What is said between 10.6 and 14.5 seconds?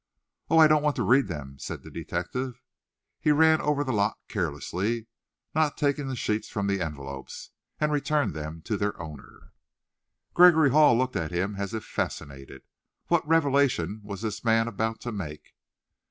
Hall looked at him as if fascinated. What revelation was this